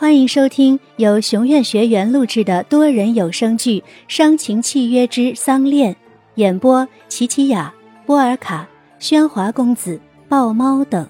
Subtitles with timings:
[0.00, 5.92] 欢迎收听由熊院学员录制的多人有声剧《伤情契约之丧恋》，
[6.36, 7.74] 演播：琪琪雅、
[8.06, 8.66] 波尔卡、
[8.98, 11.06] 喧哗公子、豹猫等，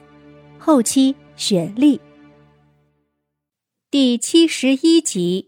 [0.59, 2.01] 后期雪莉。
[3.93, 5.47] 第七十一集，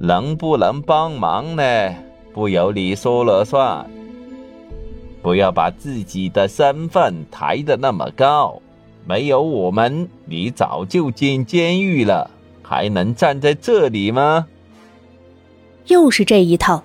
[0.00, 1.94] 能不能帮忙呢？
[2.34, 3.88] 不由你说了算。
[5.22, 8.60] 不要把自己的身份抬得那么高。
[9.06, 12.30] 没有我们，你早就进监狱了，
[12.62, 14.46] 还能站在这里吗？
[15.86, 16.84] 又是这一套。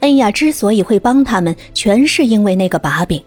[0.00, 3.22] 恩雅之所以会帮他们，全是因为那个把柄。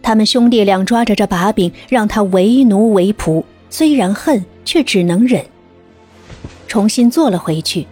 [0.00, 5.44] 他们兄弟俩抓着这把柄，让他为奴为仆，虽然恨，却只能忍。
[6.66, 7.86] 重新坐了回去，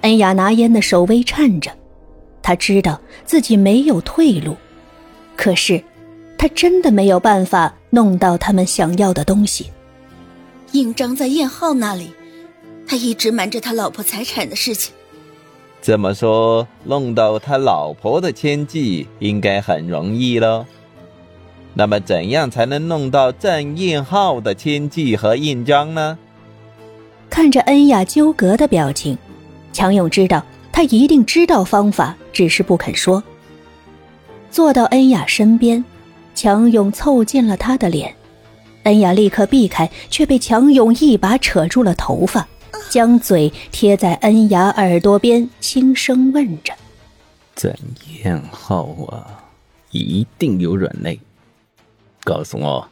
[0.00, 1.70] 恩雅拿烟的手微颤着，
[2.42, 4.56] 他知道自己没有退路，
[5.36, 5.80] 可是。
[6.38, 9.70] 他真的没有办法弄到他们想要的东西。
[10.72, 12.12] 印章在燕浩那里，
[12.86, 14.92] 他一直瞒着他老婆财产的事情。
[15.80, 20.66] 这么说，弄到他老婆的签记应该很容易喽。
[21.74, 26.18] 那么，怎样才能弄到郑燕浩的签记和印章呢？
[27.30, 29.16] 看着恩雅纠葛的表情，
[29.72, 33.22] 强勇知道他一定知道方法，只是不肯说。
[34.50, 35.84] 坐到恩雅身边。
[36.36, 38.14] 强勇凑近了他的脸，
[38.82, 42.46] 恩雅立刻避开，却被强勇一把扯住了头发，
[42.90, 46.74] 将嘴贴在恩雅耳朵边，轻声问着
[47.56, 47.74] ：“怎
[48.24, 49.48] 样好啊，
[49.92, 51.18] 一定有软肋，
[52.22, 52.86] 告诉我，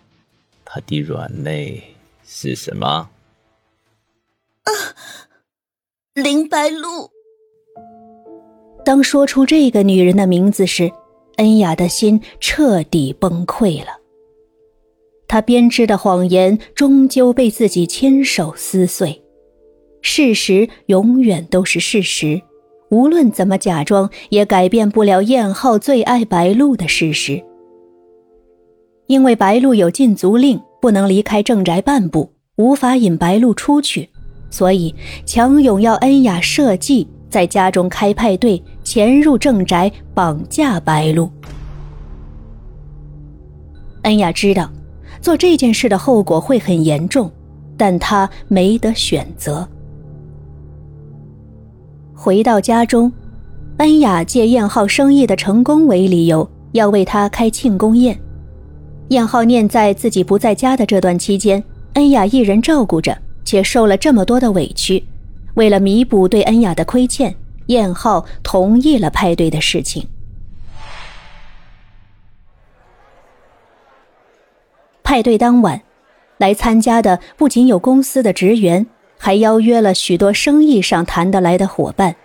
[0.64, 1.94] 他的软肋
[2.26, 3.10] 是什么？”
[4.64, 4.72] 啊，
[6.14, 7.10] 林白露。
[8.86, 10.90] 当说出这个女人的名字时。
[11.36, 13.88] 恩雅的心彻底崩溃了。
[15.26, 19.22] 她编织的谎言终究被自己亲手撕碎。
[20.00, 22.42] 事实永远都是事实，
[22.90, 27.42] 无论怎么假装，也改变不了燕浩最爱白露的事实。
[29.06, 34.10] 因为白露有禁足令，不能离开正宅半步，无法引白露出去，
[34.50, 34.94] 所以
[35.24, 37.08] 强勇要恩雅设计。
[37.34, 41.28] 在家中开派对，潜入正宅绑架白露。
[44.02, 44.70] 恩雅知道
[45.20, 47.28] 做这件事的后果会很严重，
[47.76, 49.68] 但她没得选择。
[52.14, 53.12] 回到家中，
[53.78, 58.16] 恩雅借燕浩生意的成功为理由，要为他开庆功宴。
[59.08, 61.60] 燕浩念在自己不在家的这段期间，
[61.94, 65.02] 恩雅一人照顾着，且受了这么多的委屈。
[65.54, 67.34] 为了弥补对恩雅的亏欠，
[67.66, 70.06] 燕浩同意了派对的事情。
[75.02, 75.82] 派对当晚，
[76.38, 78.86] 来参加的不仅有公司的职员，
[79.18, 82.16] 还邀约了许多生意上谈得来的伙伴。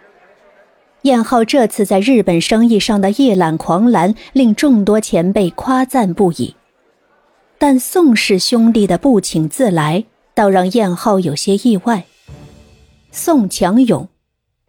[1.03, 6.55] 燕浩这次在日本生意上的一览狂澜，令众多前辈夸赞不已。
[7.57, 12.05] 但宋氏兄弟的不请自来，倒让燕浩有些意外。
[13.11, 14.07] 宋强勇，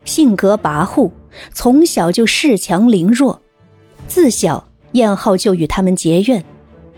[0.04, 1.10] 性格跋扈，
[1.52, 3.40] 从小就恃强凌弱。
[4.08, 6.44] 自小，燕浩就与他们结怨。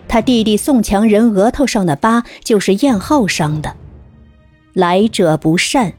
[0.07, 3.75] 他弟弟宋强仁额头上的疤，就是燕浩伤的。
[4.75, 5.93] 来者不善，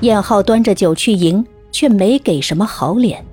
[0.00, 3.24] 燕浩端着酒去迎，却没给什么好脸。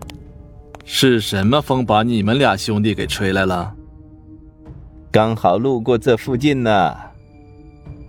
[0.83, 3.73] 是什么风把你们俩兄弟给吹来了？
[5.11, 7.06] 刚好路过这附近呢。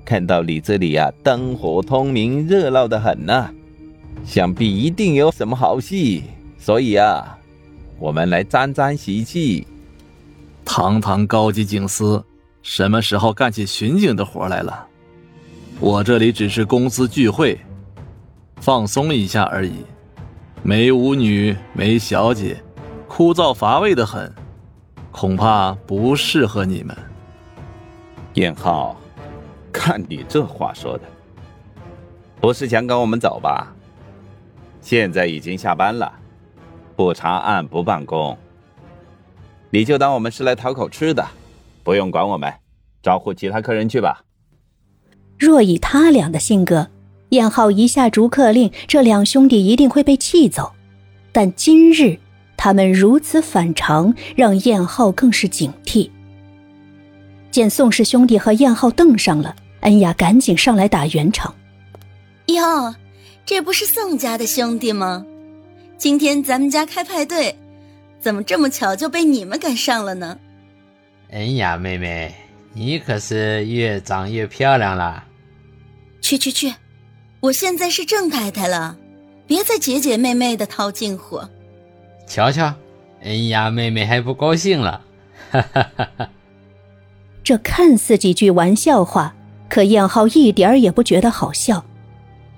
[0.08, 3.50] 看到你这里呀，灯火通明，热闹的很呐，
[4.24, 6.22] 想必一定有什么好戏，
[6.58, 7.36] 所以啊，
[7.98, 9.66] 我们来沾沾喜气。
[10.64, 12.24] 堂堂高级警司，
[12.62, 14.86] 什么时候干起巡警的活来了？
[15.78, 17.60] 我这里只是公司聚会，
[18.62, 19.74] 放松一下而已，
[20.62, 22.56] 没舞女，没小姐，
[23.06, 24.32] 枯燥乏味的很，
[25.12, 26.96] 恐怕不适合你们。
[28.36, 28.96] 燕浩。
[29.72, 31.04] 看你这话说的，
[32.40, 33.74] 不是想赶我们走吧？
[34.80, 36.12] 现在已经下班了，
[36.96, 38.38] 不查案不办公，
[39.70, 41.26] 你就当我们是来讨口吃的，
[41.82, 42.52] 不用管我们，
[43.02, 44.24] 招呼其他客人去吧。
[45.38, 46.88] 若以他俩的性格，
[47.30, 50.72] 燕浩一下逐客令，这两兄弟一定会被气走。
[51.30, 52.18] 但今日
[52.56, 56.10] 他们如此反常，让燕浩更是警惕。
[57.50, 59.54] 见宋氏兄弟和燕浩瞪上了。
[59.80, 61.54] 恩雅赶紧上来打圆场。
[62.46, 62.94] 哟，
[63.46, 65.24] 这不是宋家的兄弟吗？
[65.96, 67.56] 今天咱们家开派对，
[68.20, 70.38] 怎么这么巧就被你们赶上了呢？
[71.30, 72.34] 恩雅妹妹，
[72.72, 75.24] 你可是越长越漂亮了。
[76.20, 76.74] 去去去，
[77.40, 78.96] 我现在是郑太太了，
[79.46, 81.40] 别再姐姐妹妹的套近乎。
[82.26, 82.74] 瞧瞧，
[83.22, 85.02] 恩雅妹妹还不高兴了，
[85.50, 86.30] 哈哈哈哈。
[87.48, 89.34] 这看似几句玩笑话，
[89.70, 91.82] 可燕浩一点儿也不觉得好笑。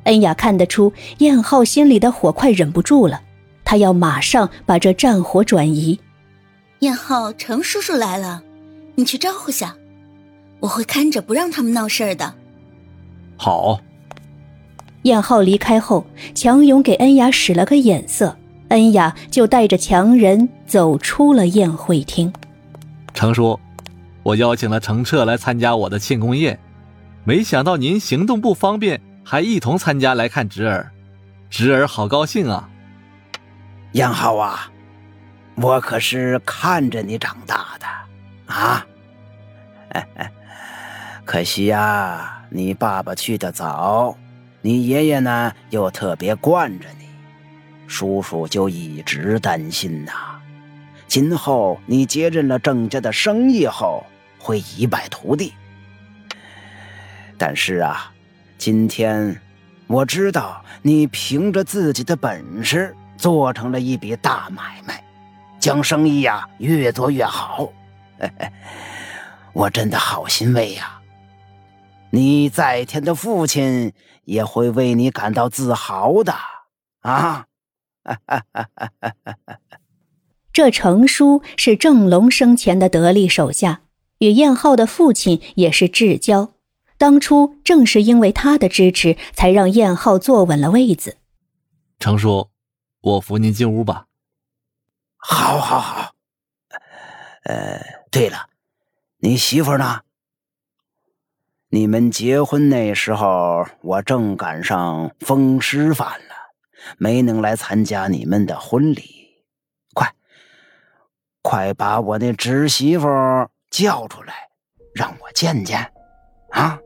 [0.02, 3.22] 恩雅看得出燕浩心里的火快忍不住了，
[3.64, 6.00] 他要马上把这战火转移。
[6.80, 8.42] 燕浩，程叔叔来了，
[8.96, 9.76] 你去招呼下，
[10.58, 12.34] 我会看着不让他们闹事儿的。
[13.36, 13.78] 好。
[15.02, 16.04] 燕浩离开后，
[16.34, 18.36] 强勇给恩雅使了个眼色，
[18.70, 22.32] 恩雅就带着强人走出了宴会厅。
[23.14, 23.56] 程叔，
[24.22, 26.58] 我邀请了程澈来参加我的庆功宴，
[27.24, 30.90] 没想到您行动不方便，还一同参加来看侄儿，
[31.48, 32.68] 侄儿好高兴啊！
[33.92, 34.70] 杨浩啊，
[35.56, 38.86] 我可是看着你长大的啊！
[41.24, 44.16] 可惜呀，你爸爸去的早，
[44.60, 47.06] 你爷爷呢又特别惯着你，
[47.86, 50.39] 叔叔就一直担心呐。
[51.10, 54.06] 今后你接任了郑家的生意后，
[54.38, 55.52] 会一败涂地。
[57.36, 58.12] 但是啊，
[58.56, 59.40] 今天
[59.88, 65.02] 我知道你凭着自己的本事做成了一笔大买卖，
[65.58, 67.72] 将生意呀越做越好。
[69.52, 71.00] 我真的好欣慰呀！
[72.10, 73.92] 你在天的父亲
[74.26, 76.32] 也会为你感到自豪的
[77.00, 77.46] 啊！
[78.04, 78.90] 哈哈哈哈
[79.44, 79.58] 哈
[80.60, 83.80] 这程叔是郑龙生前的得力手下，
[84.18, 86.52] 与燕浩的父亲也是至交。
[86.98, 91.16] 当初正是因为他的支持，才让燕浩坐稳了位子。
[91.98, 92.50] 程叔，
[93.00, 94.04] 我扶您进屋吧。
[95.16, 96.12] 好，好，好。
[97.44, 97.80] 呃，
[98.10, 98.48] 对了。
[99.20, 100.00] 你媳妇呢？
[101.70, 106.34] 你们结婚那时候，我正赶上风湿犯了，
[106.98, 109.19] 没能来参加你们的婚礼。
[111.50, 113.08] 快，把我那侄媳妇
[113.72, 114.34] 叫出来，
[114.94, 115.84] 让我见见。
[116.50, 116.78] 啊！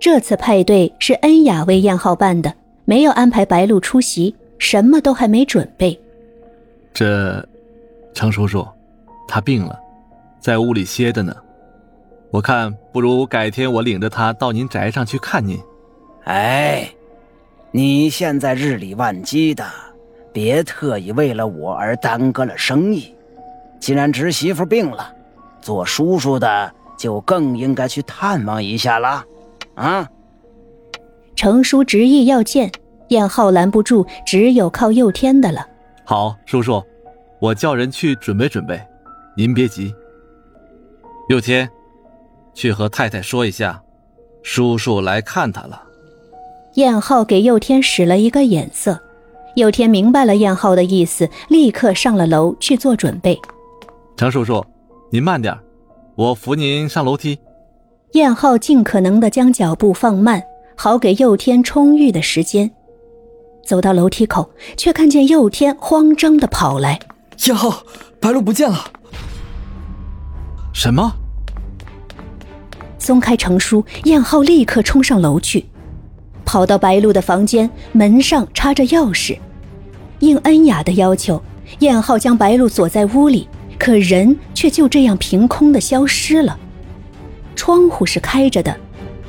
[0.00, 2.52] 这次派对是恩雅为燕浩办的，
[2.84, 5.96] 没有安排白露出席，什么都还没准备。
[6.92, 7.48] 这，
[8.12, 8.66] 程叔叔，
[9.28, 9.78] 他病了。
[10.40, 11.32] 在屋里歇着呢，
[12.32, 15.56] 我看不如改天我领着他到您宅上去看您。
[16.24, 16.90] 哎，
[17.70, 19.64] 你现在日理万机的，
[20.32, 23.14] 别特意为了我而耽搁了生意。
[23.80, 25.12] 既然侄媳妇病了，
[25.60, 29.24] 做叔叔的就更应该去探望一下了。
[29.74, 30.06] 啊！
[31.34, 32.70] 程叔执意要见
[33.08, 35.66] 燕浩，拦不住，只有靠佑天的了。
[36.04, 36.82] 好，叔叔，
[37.40, 38.78] 我叫人去准备准备，
[39.34, 39.94] 您别急。
[41.30, 41.68] 佑天，
[42.52, 43.82] 去和太太说一下，
[44.42, 45.82] 叔叔来看他了。
[46.74, 49.00] 燕浩给佑天使了一个眼色，
[49.56, 53.40] 佑天明白了燕浩的意思，立刻上了楼去做准备。
[54.20, 54.62] 程叔叔，
[55.10, 55.58] 您慢点，
[56.14, 57.38] 我扶您上楼梯。
[58.12, 60.42] 燕浩尽可能的将脚步放慢，
[60.76, 62.70] 好给佑天充裕的时间。
[63.64, 67.00] 走到楼梯口，却看见佑天慌张的跑来。
[67.46, 67.82] 燕浩，
[68.20, 68.84] 白露不见了。
[70.74, 71.10] 什么？
[72.98, 75.64] 松开程叔，燕浩立刻冲上楼去，
[76.44, 79.38] 跑到白露的房间，门上插着钥匙。
[80.18, 81.42] 应恩雅的要求，
[81.78, 83.48] 燕浩将白露锁在屋里，
[83.80, 86.56] 可人却就这样凭空的消失了。
[87.56, 88.78] 窗户是开着的，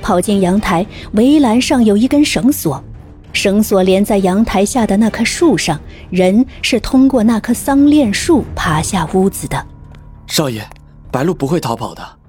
[0.02, 2.84] 跑进阳台，围栏上有一根绳索，
[3.32, 5.80] 绳索连在阳台下的那棵树上，
[6.10, 9.66] 人是通过那棵桑恋树爬下屋子的。
[10.28, 10.64] 少爷。
[11.12, 12.20] 白鹿不会逃跑的，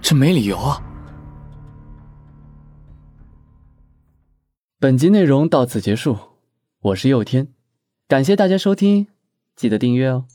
[0.00, 0.80] 这没理由啊！
[4.78, 6.16] 本集内容到此结束，
[6.80, 7.48] 我是佑天，
[8.06, 9.08] 感谢大家收听，
[9.56, 10.26] 记得订阅哦。